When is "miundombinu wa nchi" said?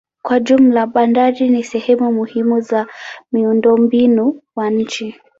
3.31-5.15